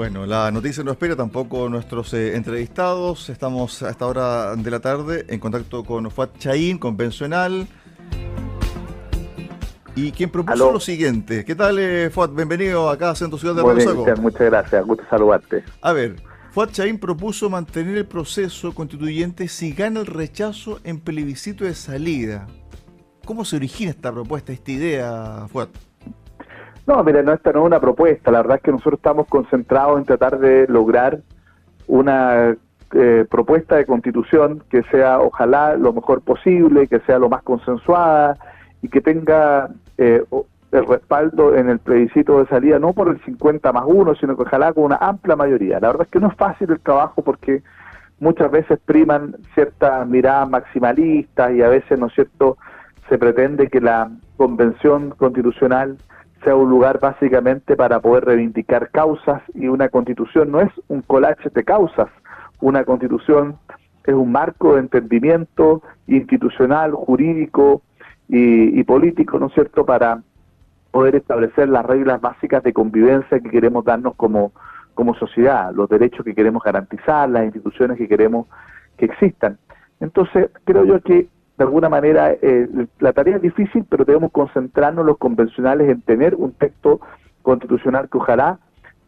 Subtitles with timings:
[0.00, 3.28] Bueno, la noticia no espera tampoco nuestros eh, entrevistados.
[3.28, 7.68] Estamos a esta hora de la tarde en contacto con Fuad Chaín, convencional.
[9.94, 11.44] Y quien propuso lo siguiente.
[11.44, 12.30] ¿Qué tal, eh, Fuad?
[12.30, 15.64] Bienvenido acá a Centro Ciudad de Río Muchas gracias, gusto saludarte.
[15.82, 16.16] A ver,
[16.52, 22.46] Fuad Chaín propuso mantener el proceso constituyente si gana el rechazo en plebiscito de salida.
[23.26, 25.68] ¿Cómo se origina esta propuesta, esta idea, Fuad?
[26.90, 28.32] No, mire, no, esta no es una propuesta.
[28.32, 31.20] La verdad es que nosotros estamos concentrados en tratar de lograr
[31.86, 32.56] una
[32.92, 38.36] eh, propuesta de constitución que sea, ojalá, lo mejor posible, que sea lo más consensuada
[38.82, 40.24] y que tenga eh,
[40.72, 44.42] el respaldo en el plebiscito de salida, no por el 50 más 1, sino que
[44.42, 45.78] ojalá con una amplia mayoría.
[45.78, 47.62] La verdad es que no es fácil el trabajo porque
[48.18, 52.58] muchas veces priman ciertas miradas maximalistas y a veces, ¿no es cierto?,
[53.08, 55.96] se pretende que la convención constitucional
[56.44, 61.50] sea un lugar básicamente para poder reivindicar causas y una constitución no es un collage
[61.50, 62.08] de causas,
[62.60, 63.56] una constitución
[64.04, 67.82] es un marco de entendimiento institucional, jurídico
[68.28, 70.22] y, político, ¿no es cierto?, para
[70.90, 74.52] poder establecer las reglas básicas de convivencia que queremos darnos como,
[74.94, 78.46] como sociedad, los derechos que queremos garantizar, las instituciones que queremos
[78.96, 79.58] que existan.
[80.00, 81.28] Entonces, creo yo que
[81.60, 86.34] de alguna manera eh, la tarea es difícil, pero debemos concentrarnos los convencionales en tener
[86.34, 87.02] un texto
[87.42, 88.58] constitucional que ojalá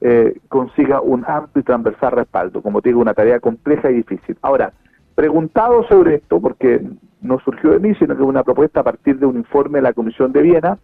[0.02, 2.60] eh, consiga un amplio y transversal respaldo.
[2.60, 4.36] Como te digo, una tarea compleja y difícil.
[4.42, 4.74] Ahora,
[5.14, 6.86] preguntado sobre esto, porque
[7.22, 9.84] no surgió de mí, sino que es una propuesta a partir de un informe de
[9.84, 10.76] la Comisión de Viena,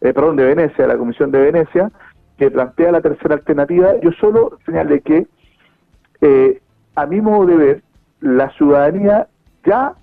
[0.00, 1.92] eh, perdón, de Venecia, la Comisión de Venecia,
[2.36, 5.28] que plantea la tercera alternativa, yo solo señalé que,
[6.96, 7.82] a mi modo de ver,
[8.18, 9.28] la ciudadanía
[9.64, 9.94] ya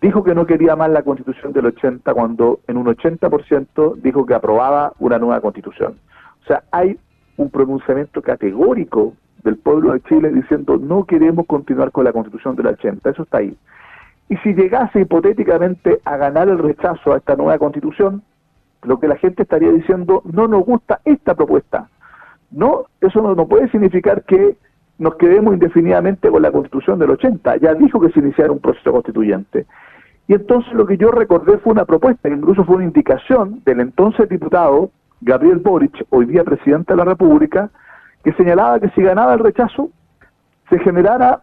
[0.00, 4.34] dijo que no quería más la constitución del 80 cuando en un 80% dijo que
[4.34, 5.96] aprobaba una nueva constitución.
[6.42, 6.98] O sea, hay
[7.36, 12.68] un pronunciamiento categórico del pueblo de Chile diciendo no queremos continuar con la constitución del
[12.68, 13.56] 80, eso está ahí.
[14.28, 18.22] Y si llegase hipotéticamente a ganar el rechazo a esta nueva constitución,
[18.82, 21.88] lo que la gente estaría diciendo no nos gusta esta propuesta.
[22.50, 24.56] No, eso no, no puede significar que
[24.98, 27.56] nos quedemos indefinidamente con la constitución del 80.
[27.58, 29.66] Ya dijo que se iniciara un proceso constituyente.
[30.28, 33.80] Y entonces lo que yo recordé fue una propuesta, que incluso fue una indicación del
[33.80, 34.90] entonces diputado
[35.22, 37.70] Gabriel Boric, hoy día presidente de la República,
[38.22, 39.88] que señalaba que si ganaba el rechazo,
[40.68, 41.40] se generara,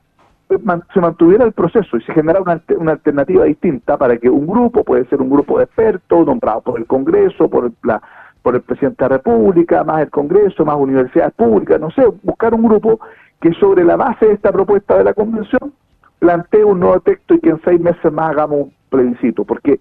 [0.49, 0.59] eh,
[0.93, 4.83] se mantuviera el proceso y se generara una, una alternativa distinta para que un grupo,
[4.83, 7.99] puede ser un grupo de expertos, nombrado por el Congreso, por, la,
[8.43, 12.53] por el presidente de la República, más el Congreso, más universidades públicas, no sé, buscar
[12.53, 12.99] un grupo
[13.41, 15.73] que sobre la base de esta propuesta de la Convención
[16.25, 19.79] plantee un nuevo texto y que en seis meses más hagamos un plebiscito, porque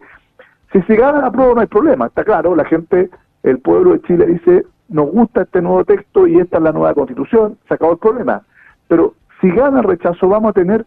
[0.72, 3.09] si se gana la prueba no hay problema, está claro, la gente,
[3.43, 6.93] el pueblo de Chile dice, nos gusta este nuevo texto y esta es la nueva
[6.93, 8.43] constitución, se acabó el problema,
[8.88, 10.84] pero si gana el rechazo vamos a tener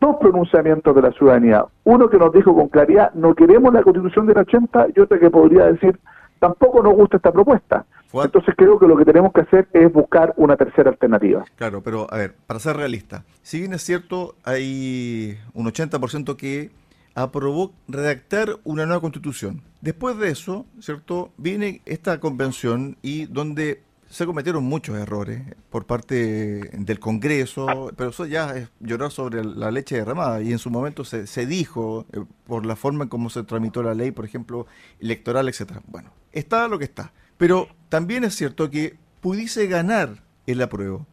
[0.00, 4.26] dos pronunciamientos de la ciudadanía, uno que nos dijo con claridad, no queremos la constitución
[4.26, 6.00] del 80 y otro que podría decir,
[6.38, 7.84] tampoco nos gusta esta propuesta.
[8.12, 11.44] Entonces creo que lo que tenemos que hacer es buscar una tercera alternativa.
[11.56, 16.70] Claro, pero a ver, para ser realista, si bien es cierto, hay un 80% que
[17.14, 19.62] aprobó redactar una nueva constitución.
[19.80, 21.32] Después de eso, ¿cierto?
[21.36, 28.24] Viene esta convención y donde se cometieron muchos errores por parte del Congreso, pero eso
[28.24, 32.24] ya es llorar sobre la leche derramada y en su momento se, se dijo eh,
[32.46, 34.66] por la forma en cómo se tramitó la ley, por ejemplo,
[34.98, 35.82] electoral, etcétera.
[35.86, 37.12] Bueno, está lo que está.
[37.38, 41.06] Pero también es cierto que pudiese ganar el apruebo,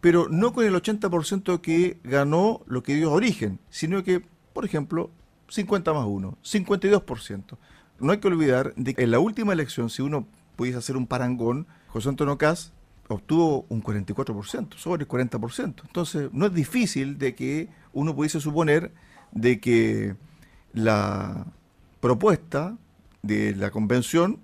[0.00, 4.22] pero no con el 80% que ganó lo que dio origen, sino que,
[4.52, 5.10] por ejemplo,
[5.48, 7.58] 50 más 1, 52%.
[8.00, 10.26] No hay que olvidar de que en la última elección, si uno
[10.56, 12.72] pudiese hacer un parangón, José Antonio Caz
[13.08, 15.82] obtuvo un 44%, sobre el 40%.
[15.84, 18.92] Entonces, no es difícil de que uno pudiese suponer
[19.32, 20.16] de que
[20.72, 21.46] la
[22.00, 22.76] propuesta
[23.22, 24.40] de la convención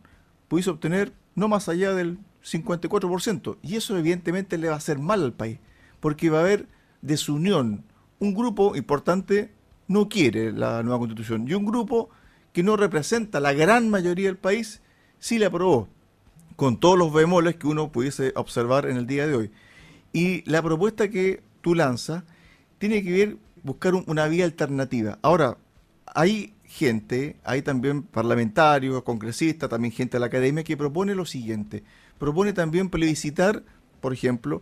[0.48, 3.56] pudiese obtener no más allá del 54%.
[3.62, 5.58] Y eso evidentemente le va a hacer mal al país,
[6.00, 6.66] porque va a haber
[7.02, 7.84] desunión.
[8.18, 9.52] Un grupo importante
[9.86, 12.10] no quiere la nueva constitución y un grupo
[12.52, 14.82] que no representa la gran mayoría del país
[15.18, 15.88] sí la aprobó,
[16.56, 19.50] con todos los bemoles que uno pudiese observar en el día de hoy.
[20.12, 22.24] Y la propuesta que tú lanzas
[22.78, 25.18] tiene que ver buscar una vía alternativa.
[25.22, 25.56] Ahora,
[26.06, 31.82] hay gente, hay también parlamentarios, congresistas, también gente de la academia que propone lo siguiente.
[32.18, 33.64] Propone también plebiscitar,
[34.00, 34.60] por ejemplo,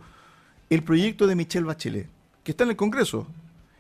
[0.71, 2.09] el proyecto de Michelle Bachelet,
[2.45, 3.27] que está en el Congreso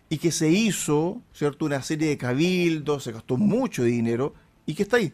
[0.08, 4.34] y que se hizo, ¿cierto?, una serie de cabildos, se gastó mucho dinero
[4.66, 5.12] y que está ahí.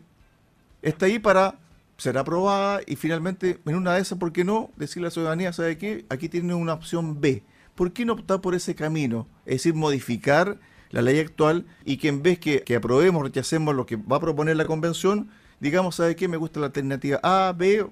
[0.80, 1.58] Está ahí para
[1.98, 5.52] será aprobada y finalmente, en una de esas, ¿por qué no decirle a la ciudadanía,
[5.52, 6.04] ¿sabe qué?
[6.08, 7.44] Aquí tiene una opción B.
[7.74, 9.28] ¿Por qué no optar por ese camino?
[9.46, 10.58] Es decir, modificar
[10.92, 14.20] la ley actual y que en vez que, que aprobemos, rechacemos lo que va a
[14.20, 15.28] proponer la convención,
[15.60, 16.28] digamos, ¿sabe qué?
[16.28, 17.84] Me gusta la alternativa A, B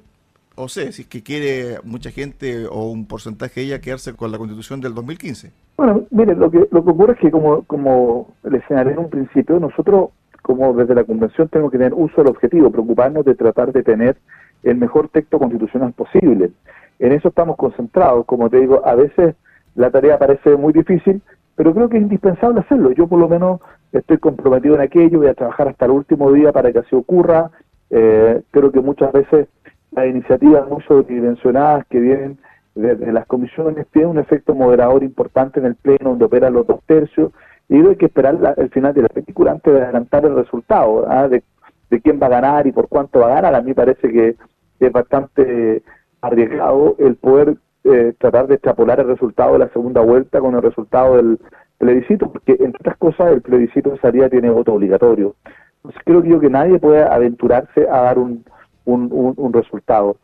[0.54, 4.30] o C, si es que quiere mucha gente o un porcentaje de ella quedarse con
[4.30, 5.50] la constitución del 2015.
[5.76, 9.10] Bueno, mire, lo que, lo que ocurre es que como, como le señalé en un
[9.10, 10.10] principio, nosotros
[10.42, 14.16] como desde la convención tenemos que tener uso del objetivo, preocuparnos de tratar de tener
[14.62, 16.50] el mejor texto constitucional posible.
[16.98, 19.36] En eso estamos concentrados, como te digo, a veces
[19.74, 21.22] la tarea parece muy difícil,
[21.60, 22.90] pero creo que es indispensable hacerlo.
[22.92, 23.60] Yo por lo menos
[23.92, 27.50] estoy comprometido en aquello, voy a trabajar hasta el último día para que así ocurra.
[27.90, 29.46] Eh, creo que muchas veces
[29.90, 32.38] las iniciativas muy sobredimensionadas que vienen
[32.74, 36.80] de, las comisiones tienen un efecto moderador importante en el Pleno, donde operan los dos
[36.86, 37.30] tercios,
[37.68, 41.28] y hay que esperar el final de la película antes de adelantar el resultado, ¿ah?
[41.28, 41.42] de,
[42.00, 43.54] quién va a ganar y por cuánto va a ganar.
[43.54, 44.36] A mí parece que
[44.80, 45.82] es bastante
[46.22, 50.62] arriesgado el poder eh, tratar de extrapolar el resultado de la segunda vuelta con el
[50.62, 51.38] resultado del
[51.78, 55.34] plebiscito, porque entre otras cosas el plebiscito de salida tiene voto obligatorio.
[55.76, 58.44] Entonces creo yo que nadie puede aventurarse a dar un,
[58.84, 60.16] un, resultado.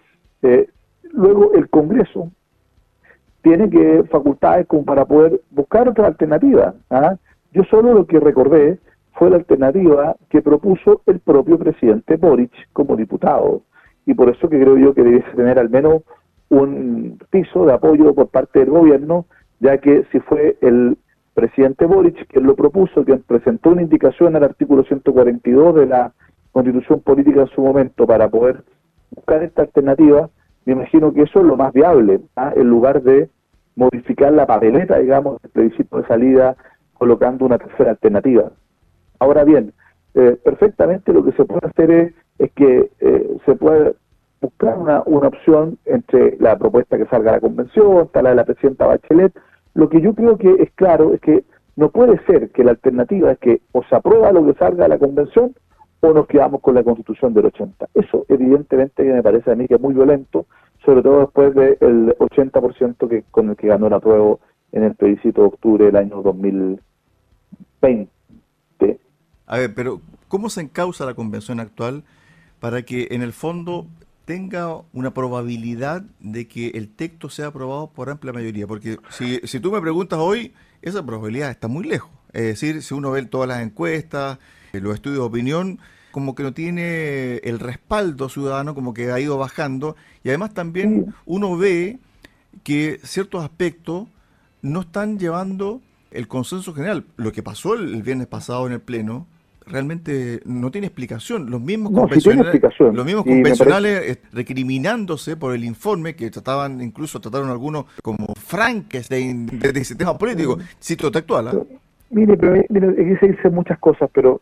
[0.42, 0.68] Eh,
[1.12, 2.30] luego el Congreso
[3.42, 6.74] tiene que facultades como para poder buscar otra alternativa.
[6.90, 7.16] ¿ah?
[7.52, 8.78] Yo solo lo que recordé
[9.12, 13.62] fue la alternativa que propuso el propio presidente Boric como diputado.
[14.04, 16.02] Y por eso que creo yo que debiese tener al menos
[16.48, 19.26] un piso de apoyo por parte del gobierno,
[19.60, 20.96] ya que si fue el
[21.34, 26.12] presidente Boric quien lo propuso, quien presentó una indicación al artículo 142 de la
[26.52, 28.64] constitución política en su momento para poder
[29.10, 30.30] buscar esta alternativa,
[30.64, 32.52] me imagino que eso es lo más viable, ¿ah?
[32.56, 33.28] en lugar de
[33.76, 36.56] modificar la papeleta, digamos, del plebiscito de salida,
[36.94, 38.50] colocando una tercera alternativa.
[39.18, 39.72] Ahora bien,
[40.14, 43.94] eh, perfectamente lo que se puede hacer es, es que eh, se puede
[44.40, 48.36] buscar una, una opción entre la propuesta que salga a la convención, hasta la de
[48.36, 49.32] la presidenta Bachelet.
[49.74, 51.44] Lo que yo creo que es claro es que
[51.76, 54.88] no puede ser que la alternativa es que o se aprueba lo que salga a
[54.88, 55.54] la convención
[56.00, 57.88] o nos quedamos con la constitución del 80.
[57.94, 60.46] Eso evidentemente me parece a mí que es muy violento,
[60.84, 64.36] sobre todo después del 80% que, con el que ganó la prueba
[64.72, 68.10] en el plebiscito de octubre del año 2020.
[69.48, 72.02] A ver, pero ¿cómo se encausa la convención actual
[72.58, 73.86] para que en el fondo
[74.26, 78.66] tenga una probabilidad de que el texto sea aprobado por amplia mayoría.
[78.66, 80.52] Porque si, si tú me preguntas hoy,
[80.82, 82.10] esa probabilidad está muy lejos.
[82.32, 84.38] Es decir, si uno ve todas las encuestas,
[84.72, 85.78] eh, los estudios de opinión,
[86.10, 89.96] como que no tiene el respaldo ciudadano, como que ha ido bajando.
[90.24, 91.98] Y además también uno ve
[92.64, 94.08] que ciertos aspectos
[94.60, 95.80] no están llevando
[96.10, 97.06] el consenso general.
[97.16, 99.26] Lo que pasó el viernes pasado en el Pleno,
[99.66, 101.50] realmente no tiene explicación.
[101.50, 107.50] Los mismos convencionales, los mismos convencionales eh, recriminándose por el informe que trataban, incluso trataron
[107.50, 110.58] algunos como Frankenstein de, sistema político.
[110.80, 111.48] Cito textual.
[111.48, 111.52] ¿ah?
[112.10, 114.40] Mire, pero, mire, aquí se dicen muchas cosas, pero,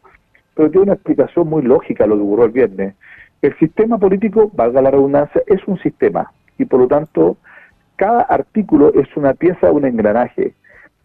[0.54, 2.94] pero tiene una explicación muy lógica lo que ocurrió el viernes.
[3.40, 7.36] El sistema político, valga la redundancia, es un sistema y por lo tanto
[7.96, 10.54] cada artículo es una pieza, un engranaje.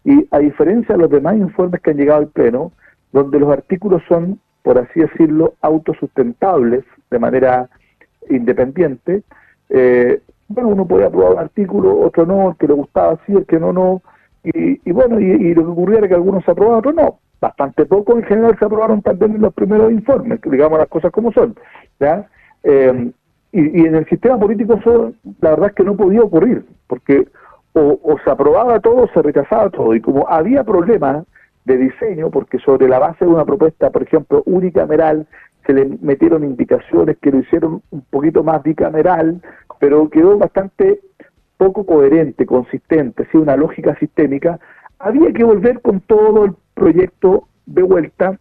[0.04, 2.72] Y a diferencia de los demás informes que han llegado al Pleno,
[3.12, 7.68] donde los artículos son, por así decirlo, autosustentables de manera
[8.28, 9.22] independiente.
[9.68, 13.46] Eh, bueno, uno puede aprobar un artículo, otro no, el que le gustaba sí, el
[13.46, 14.02] que no, no.
[14.42, 17.18] Y, bueno, y, lo que ocurría era que algunos se aprobaban, otros no.
[17.40, 21.32] Bastante poco en general se aprobaron también en los primeros informes, digamos las cosas como
[21.32, 21.54] son.
[21.98, 22.26] ¿ya?
[22.62, 23.12] Eh,
[23.52, 27.28] y, en el sistema político eso, la verdad es que no podía ocurrir, porque
[27.72, 29.94] o, o se aprobaba todo o se rechazaba todo.
[29.94, 31.24] Y como había problemas
[31.64, 35.26] de diseño, porque sobre la base de una propuesta, por ejemplo, unicameral,
[35.66, 39.40] se le metieron indicaciones que lo hicieron un poquito más bicameral,
[39.78, 41.00] pero quedó bastante
[41.56, 43.36] poco coherente, consistente, ¿sí?
[43.36, 44.58] una lógica sistémica.
[44.98, 48.38] Había que volver con todo el proyecto de vuelta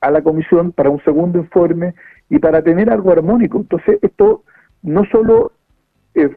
[0.00, 1.94] a la comisión para un segundo informe
[2.28, 3.58] y para tener algo armónico.
[3.58, 4.42] Entonces, esto
[4.82, 5.52] no solo
[6.14, 6.34] eh,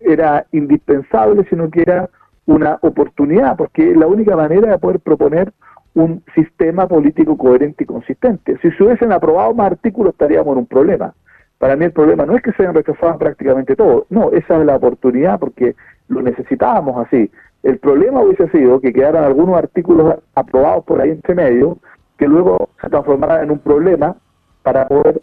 [0.00, 2.08] era indispensable, sino que era
[2.46, 5.52] una oportunidad, porque es la única manera de poder proponer
[5.94, 8.58] un sistema político coherente y consistente.
[8.62, 11.14] Si se hubiesen aprobado más artículos estaríamos en un problema.
[11.58, 14.66] Para mí el problema no es que se hayan rechazado prácticamente todos, no, esa es
[14.66, 15.76] la oportunidad porque
[16.08, 17.30] lo necesitábamos así.
[17.62, 21.78] El problema hubiese sido que quedaran algunos artículos aprobados por ahí entre medio
[22.18, 24.16] que luego se transformaran en un problema
[24.62, 25.22] para poder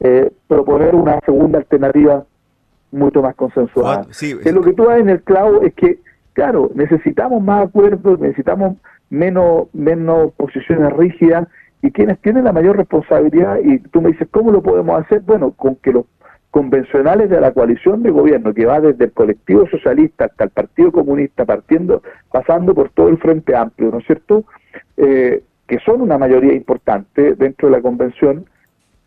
[0.00, 2.24] eh, proponer una segunda alternativa
[2.92, 4.06] mucho más consensuada.
[4.52, 5.98] lo que tú ves en el clavo es que
[6.40, 8.78] Claro, necesitamos más acuerdos, necesitamos
[9.10, 11.46] menos, menos posiciones rígidas
[11.82, 15.20] y quienes tienen la mayor responsabilidad, y tú me dices, ¿cómo lo podemos hacer?
[15.20, 16.06] Bueno, con que los,
[16.50, 20.90] convencionales de la coalición de gobierno, que va desde el colectivo socialista hasta el Partido
[20.90, 24.44] Comunista, partiendo, pasando por todo el Frente Amplio, ¿no es cierto?
[24.96, 28.46] Eh, que son una mayoría importante dentro de la convención,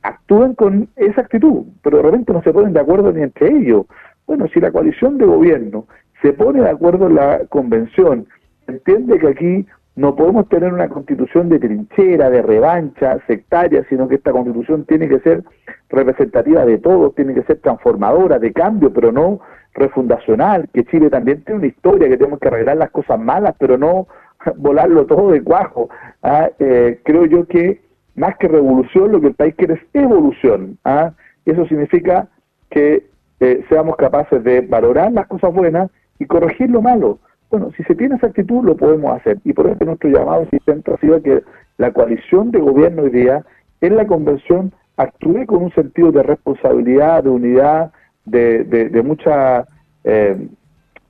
[0.04, 3.88] actúan con esa actitud, pero de repente no se ponen de acuerdo ni entre ellos.
[4.28, 5.88] Bueno, si la coalición de gobierno
[6.24, 8.26] se pone de acuerdo la convención,
[8.68, 9.66] entiende que aquí
[9.96, 15.08] no podemos tener una constitución de trinchera, de revancha, sectaria, sino que esta constitución tiene
[15.08, 15.44] que ser
[15.90, 19.42] representativa de todos, tiene que ser transformadora, de cambio, pero no
[19.74, 23.78] refundacional, que Chile también tiene una historia, que tenemos que arreglar las cosas malas, pero
[23.78, 24.08] no
[24.56, 25.90] volarlo todo de cuajo.
[26.24, 26.50] ¿ah?
[26.58, 27.82] Eh, creo yo que
[28.16, 30.78] más que revolución, lo que el país quiere es evolución.
[30.86, 31.12] ¿ah?
[31.46, 32.30] Eso significa
[32.70, 33.08] que
[33.40, 37.20] eh, seamos capaces de valorar las cosas buenas y corregir lo malo.
[37.50, 39.38] Bueno, si se tiene esa actitud, lo podemos hacer.
[39.44, 41.44] Y por eso nuestro llamado insistente ha sido que
[41.78, 43.44] la coalición de gobierno hoy día
[43.82, 47.92] en la convención actúe con un sentido de responsabilidad, de unidad,
[48.26, 49.68] de, de, mucha
[50.04, 50.48] eh,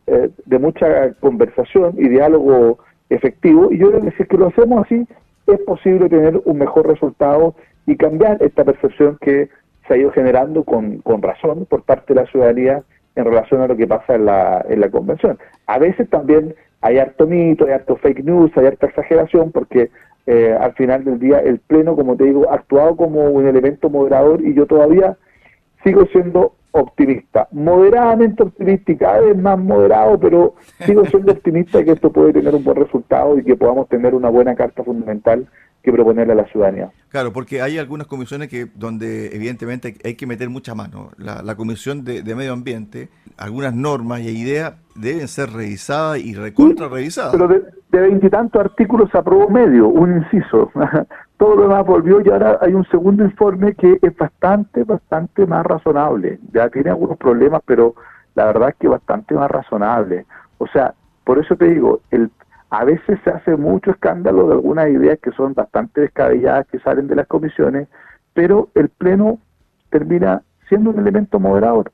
[0.08, 2.80] eh, de mucha conversación y diálogo
[3.10, 3.72] efectivo.
[3.72, 5.08] Y yo creo que si es que lo hacemos así,
[5.48, 7.56] es posible tener un mejor resultado
[7.86, 9.50] y cambiar esta percepción que
[9.88, 12.84] se ha ido generando con, con razón por parte de la ciudadanía
[13.15, 15.38] en relación a lo que pasa en la, en la convención.
[15.67, 19.89] A veces también hay harto mito, hay harto fake news, hay harta exageración, porque
[20.25, 23.89] eh, al final del día el Pleno, como te digo, ha actuado como un elemento
[23.89, 25.17] moderador y yo todavía
[25.84, 31.86] sigo siendo optimista, moderadamente optimista y cada vez más moderado, pero sigo siendo optimista de
[31.86, 35.48] que esto puede tener un buen resultado y que podamos tener una buena carta fundamental
[35.84, 36.92] que proponerle a la ciudadanía.
[37.10, 41.12] Claro, porque hay algunas comisiones que donde evidentemente hay que meter mucha mano.
[41.18, 47.34] La, Comisión de, Medio Ambiente, algunas normas y ideas deben ser revisadas y recontra revisadas.
[47.34, 47.48] Pero
[47.94, 50.72] de veintitantos artículos se aprobó medio, un inciso.
[51.38, 55.63] Todo lo demás volvió y ahora hay un segundo informe que es bastante, bastante más
[55.63, 56.39] razonable.
[56.53, 57.96] Ya tiene algunos problemas, pero
[58.36, 60.25] la verdad es que bastante más razonable.
[60.58, 60.93] O sea,
[61.24, 62.32] por eso te digo, el
[62.74, 67.08] a veces se hace mucho escándalo de algunas ideas que son bastante descabelladas que salen
[67.08, 67.88] de las comisiones,
[68.34, 69.38] pero el Pleno
[69.91, 71.91] termina siendo un elemento moderador.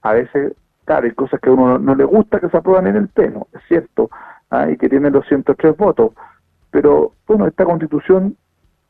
[0.00, 0.54] A veces,
[0.86, 3.46] claro, hay cosas que a uno no, le gusta que se aprueban en el Pleno,
[3.52, 4.08] es cierto,
[4.48, 4.70] ¿ah?
[4.70, 6.12] y que tienen los 103 votos,
[6.70, 8.38] pero bueno, esta constitución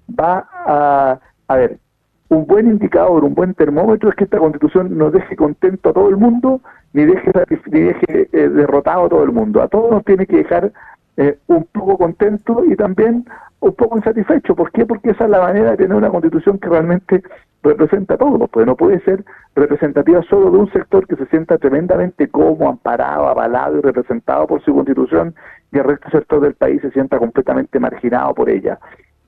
[0.09, 1.19] va a,
[1.49, 1.81] a ver,
[2.29, 6.09] un buen indicador, un buen termómetro es que esta constitución no deje contento a todo
[6.09, 6.61] el mundo,
[6.93, 7.31] ni deje,
[7.71, 9.63] ni deje eh, derrotado a todo el mundo.
[9.63, 10.73] A todos nos tiene que dejar
[11.17, 13.25] eh, un poco contento y también
[13.61, 14.55] un poco insatisfecho.
[14.55, 14.85] ¿Por qué?
[14.85, 17.23] Porque esa es la manera de tener una constitución que realmente
[17.63, 21.59] representa a todos, pues no puede ser representativa solo de un sector que se sienta
[21.59, 25.35] tremendamente como amparado, avalado y representado por su constitución
[25.73, 28.79] y el resto del sector del país se sienta completamente marginado por ella.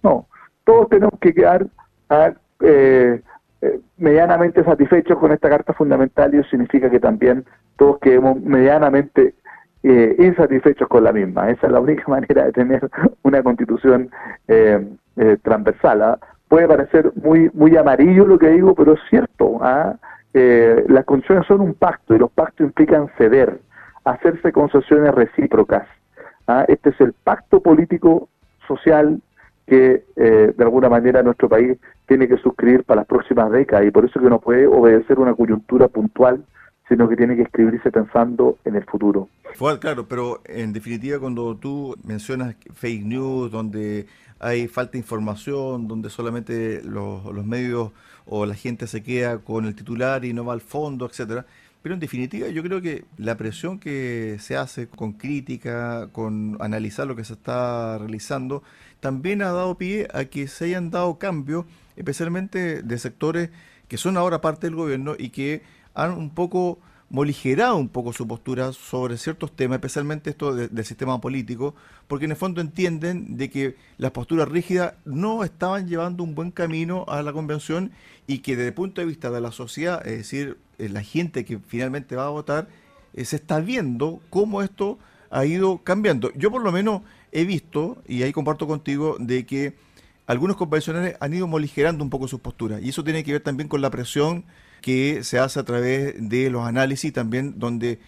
[0.03, 0.27] No,
[0.65, 1.67] todos tenemos que quedar
[2.11, 3.21] ah, eh,
[3.61, 7.45] eh, medianamente satisfechos con esta carta fundamental y eso significa que también
[7.77, 9.35] todos quedemos medianamente
[9.85, 11.51] eh, insatisfechos con la misma.
[11.51, 12.91] Esa es la única manera de tener
[13.23, 14.11] una constitución
[14.49, 14.87] eh,
[15.17, 16.03] eh, transversal.
[16.03, 16.19] ¿ah?
[16.49, 19.59] Puede parecer muy, muy amarillo lo que digo, pero es cierto.
[19.63, 19.95] ¿ah?
[20.35, 23.59] las constituciones son un pacto y los pactos implican ceder,
[24.05, 25.89] hacerse concesiones recíprocas.
[26.47, 26.65] ¿ah?
[26.69, 28.29] Este es el pacto político
[28.69, 29.21] social
[29.67, 31.77] que de alguna manera nuestro país
[32.09, 35.35] tiene que suscribir para las próximas décadas y por eso que no puede obedecer una
[35.35, 36.45] coyuntura puntual
[36.89, 39.29] sino que tiene que escribirse pensando en el futuro.
[39.79, 44.07] claro, pero en definitiva cuando tú mencionas fake news, donde
[44.41, 47.91] hay falta de información, donde solamente los, los medios
[48.25, 51.45] o la gente se queda con el titular y no va al fondo, etcétera.
[51.83, 57.07] Pero en definitiva yo creo que la presión que se hace con crítica, con analizar
[57.07, 58.63] lo que se está realizando,
[59.01, 61.67] también ha dado pie a que se hayan dado cambios,
[61.99, 63.51] especialmente de sectores
[63.89, 65.63] que son ahora parte del gobierno y que
[65.95, 66.79] han un poco
[67.11, 71.75] moligerado un poco su postura sobre ciertos temas, especialmente esto del sistema político,
[72.07, 76.51] porque en el fondo entienden de que las posturas rígidas no estaban llevando un buen
[76.51, 77.93] camino a la convención
[78.27, 81.45] y que desde el punto de vista de la sociedad, es decir, eh, la gente
[81.45, 82.69] que finalmente va a votar,
[83.15, 84.99] eh, se está viendo cómo esto
[85.31, 86.31] ha ido cambiando.
[86.35, 87.03] Yo por lo menos
[87.33, 89.75] he visto, y ahí comparto contigo, de que
[90.29, 93.67] algunos convencionales han ido moligerando un poco sus posturas, y eso tiene que ver también
[93.67, 94.45] con la presión
[94.83, 97.99] que se hace a través de los análisis también donde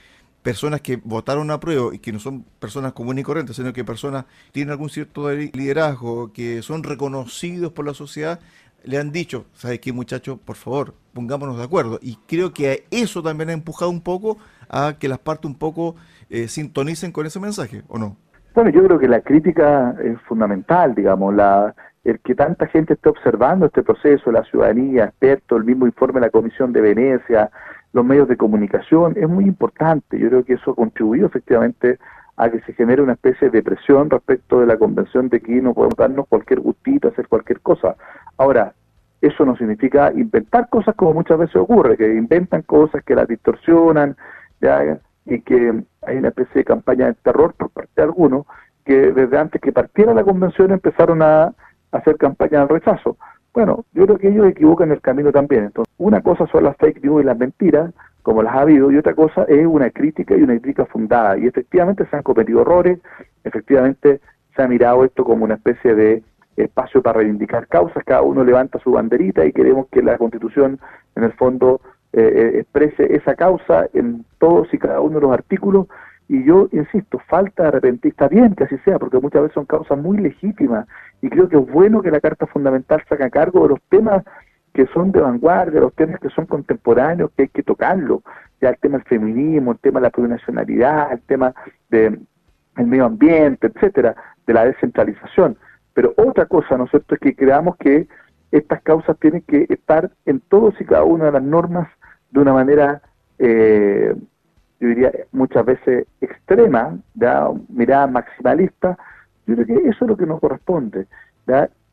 [0.43, 3.85] personas que votaron a prueba y que no son personas comunes y corrientes, sino que
[3.85, 8.39] personas tienen algún cierto liderazgo, que son reconocidos por la sociedad,
[8.85, 10.39] le han dicho, ¿sabes qué muchachos?
[10.45, 11.99] Por favor, pongámonos de acuerdo.
[12.03, 14.37] Y creo que eso también ha empujado un poco
[14.69, 15.97] a que las partes un poco
[16.29, 18.17] eh, sintonicen con ese mensaje, ¿o no?
[18.55, 23.09] Bueno, yo creo que la crítica es fundamental, digamos, la, el que tanta gente esté
[23.09, 27.50] observando este proceso, la ciudadanía, expertos, el mismo informe de la Comisión de Venecia,
[27.92, 30.19] los medios de comunicación, es muy importante.
[30.19, 31.99] Yo creo que eso ha contribuido efectivamente
[32.37, 35.75] a que se genere una especie de presión respecto de la convención de que no
[35.75, 37.97] podemos darnos cualquier gustito, hacer cualquier cosa.
[38.38, 38.73] Ahora,
[39.21, 44.16] eso no significa inventar cosas como muchas veces ocurre, que inventan cosas que las distorsionan,
[44.62, 44.99] ¿ya?
[45.26, 48.47] y que hay una especie de campaña de terror por parte de algunos
[48.87, 51.52] que desde antes que partiera la convención empezaron a,
[51.92, 53.16] hacer campaña de rechazo.
[53.52, 55.64] Bueno, yo creo que ellos equivocan el camino también.
[55.64, 57.92] Entonces, una cosa son las fake news y las mentiras,
[58.23, 61.37] como las ha habido, y otra cosa es una crítica y una crítica fundada.
[61.38, 63.00] Y efectivamente se han cometido errores,
[63.44, 64.20] efectivamente
[64.54, 66.23] se ha mirado esto como una especie de
[66.56, 70.78] espacio para reivindicar causas, cada uno levanta su banderita y queremos que la Constitución
[71.16, 71.80] en el fondo
[72.12, 75.87] eh, eh, exprese esa causa en todos y cada uno de los artículos
[76.32, 79.66] y yo insisto, falta de arrepentir, está bien que así sea, porque muchas veces son
[79.66, 80.87] causas muy legítimas
[81.20, 84.22] y creo que es bueno que la Carta Fundamental saque a cargo de los temas
[84.72, 88.22] que son de vanguardia, los temas que son contemporáneos, que hay que tocarlo,
[88.60, 91.52] ya el tema del feminismo, el tema de la plurinacionalidad, el tema
[91.88, 92.20] del
[92.76, 94.14] medio ambiente, etcétera,
[94.46, 95.56] de la descentralización.
[95.94, 98.06] Pero otra cosa, ¿no es cierto?, es que creamos que
[98.52, 101.88] estas causas tienen que estar en todos y cada una de las normas
[102.30, 103.02] de una manera,
[103.40, 104.14] eh,
[104.80, 107.49] yo diría, muchas veces extrema, ¿ya?
[107.68, 108.96] mirada maximalista.
[109.46, 111.06] Yo creo que eso es lo que nos corresponde,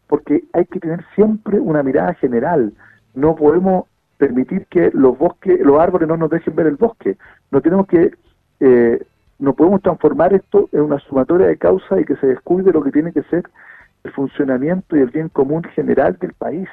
[0.08, 2.72] porque hay que tener siempre una mirada general.
[3.14, 3.86] No podemos
[4.18, 7.18] permitir que los bosques, los árboles no nos dejen ver el bosque.
[7.52, 8.12] No tenemos que,
[8.62, 9.06] eh,
[9.38, 12.92] no podemos transformar esto en una sumatoria de causas y que se descuide lo que
[12.92, 13.44] tiene que ser
[14.04, 16.70] el funcionamiento y el bien común general del país.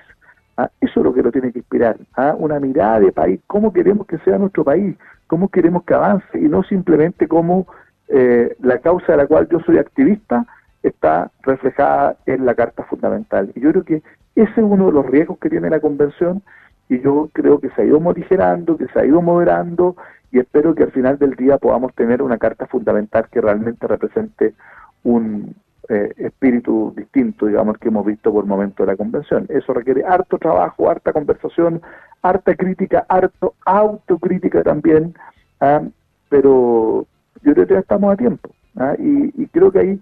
[0.57, 0.71] ¿Ah?
[0.81, 2.35] Eso es lo que lo tiene que inspirar, ¿ah?
[2.39, 4.97] una mirada de país, cómo queremos que sea nuestro país,
[5.27, 7.67] cómo queremos que avance y no simplemente cómo
[8.09, 10.47] eh, la causa de la cual yo soy activista
[10.83, 13.51] está reflejada en la Carta Fundamental.
[13.55, 14.03] Y yo creo que
[14.37, 16.43] ese es uno de los riesgos que tiene la Convención
[16.89, 19.97] y yo creo que se ha ido morigerando, que se ha ido moderando
[20.31, 24.55] y espero que al final del día podamos tener una Carta Fundamental que realmente represente
[25.03, 25.55] un,
[25.89, 29.47] eh, espíritu distinto, digamos, que hemos visto por momento de la convención.
[29.49, 31.83] Eso requiere harto trabajo, harta conversación,
[32.23, 35.15] harta crítica, harto autocrítica también,
[35.61, 35.83] ¿ah?
[36.29, 37.07] pero
[37.43, 38.51] yo creo que estamos a tiempo.
[38.77, 38.95] ¿ah?
[38.99, 40.01] Y, creo que hay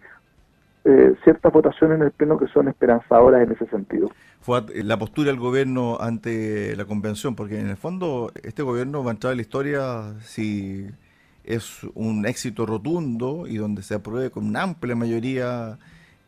[0.85, 4.11] eh, ciertas votaciones en el Pleno que son esperanzadoras en ese sentido.
[4.40, 9.03] Fue eh, la postura del gobierno ante la convención, porque en el fondo este gobierno
[9.03, 10.88] va a entrar en la historia si
[11.44, 15.78] es un éxito rotundo y donde se apruebe con una amplia mayoría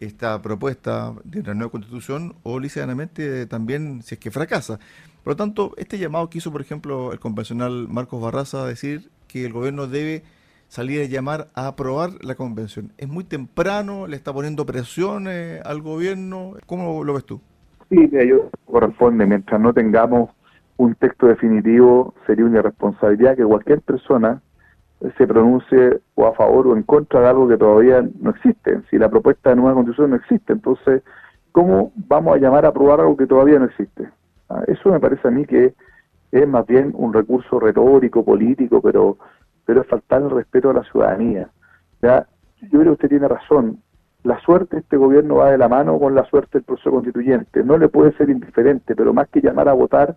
[0.00, 4.78] esta propuesta de la nueva constitución o liceanamente también si es que fracasa.
[5.22, 9.10] Por lo tanto, este llamado que hizo, por ejemplo, el convencional Marcos Barraza a decir
[9.28, 10.22] que el gobierno debe
[10.68, 12.92] salir a llamar a aprobar la convención.
[12.98, 14.06] ¿Es muy temprano?
[14.06, 16.54] ¿Le está poniendo presiones al gobierno?
[16.66, 17.40] ¿Cómo lo ves tú?
[17.88, 19.24] Sí, ello corresponde.
[19.26, 20.30] Mientras no tengamos
[20.76, 24.42] un texto definitivo, sería una irresponsabilidad que cualquier persona
[25.16, 28.80] se pronuncie o a favor o en contra de algo que todavía no existe.
[28.90, 31.02] Si la propuesta de nueva constitución no existe, entonces,
[31.52, 34.08] ¿cómo vamos a llamar a aprobar algo que todavía no existe?
[34.48, 35.74] Ah, eso me parece a mí que
[36.32, 39.18] es más bien un recurso retórico, político, pero,
[39.64, 41.48] pero es faltar el respeto a la ciudadanía.
[42.02, 42.26] ¿ya?
[42.62, 43.78] Yo creo que usted tiene razón.
[44.22, 47.62] La suerte de este gobierno va de la mano con la suerte del proceso constituyente.
[47.62, 50.16] No le puede ser indiferente, pero más que llamar a votar,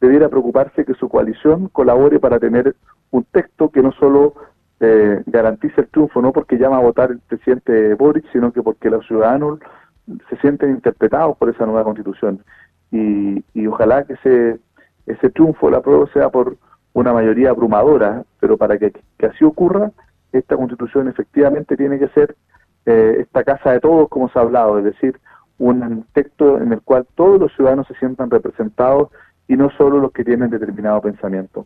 [0.00, 2.74] debiera preocuparse que su coalición colabore para tener
[3.14, 4.34] un texto que no solo
[4.80, 8.90] eh, garantice el triunfo, no porque llama a votar el presidente Boric, sino que porque
[8.90, 9.60] los ciudadanos
[10.28, 12.42] se sienten interpretados por esa nueva constitución.
[12.90, 14.58] Y, ojalá que ese,
[15.06, 16.56] ese triunfo, la prueba sea por
[16.92, 18.92] una mayoría abrumadora, pero para que,
[19.24, 19.92] así ocurra,
[20.32, 22.34] esta constitución efectivamente tiene que ser
[22.84, 25.20] eh, esta casa de todos, como se ha hablado, es decir,
[25.58, 29.10] un texto en el cual todos los ciudadanos se sientan representados
[29.46, 31.64] y no solo los que tienen determinado pensamiento.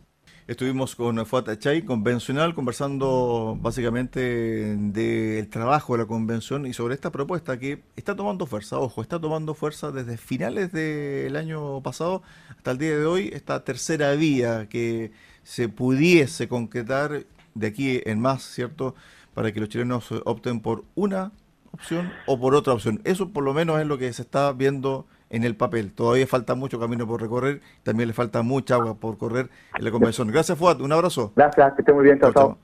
[0.48, 7.12] Estuvimos con Fuat Chay, convencional, conversando básicamente del trabajo de la convención y sobre esta
[7.12, 12.70] propuesta que está tomando fuerza, ojo, está tomando fuerza desde finales del año pasado hasta
[12.70, 18.42] el día de hoy, esta tercera vía que se pudiese concretar de aquí en más,
[18.42, 18.94] ¿cierto?
[19.34, 21.30] Para que los chilenos opten por una
[21.72, 23.02] opción o por otra opción.
[23.04, 25.92] Eso por lo menos es lo que se está viendo en el papel.
[25.92, 29.90] Todavía falta mucho camino por recorrer, también le falta mucha agua por correr en la
[29.90, 30.28] convención.
[30.28, 31.32] Gracias, Fuad, un abrazo.
[31.36, 32.32] Gracias, que esté muy bien, chao.
[32.32, 32.58] chao.